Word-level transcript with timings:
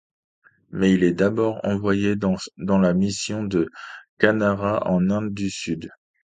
Mais 0.71 0.93
il 0.93 1.03
est 1.03 1.11
d’abord 1.13 1.59
envoyé 1.63 2.15
dans 2.15 2.79
la 2.79 2.91
mission 2.95 3.43
de 3.43 3.69
Kannara 4.17 4.89
en 4.91 5.11
Inde 5.11 5.31
du 5.31 5.51
Sud. 5.51 5.91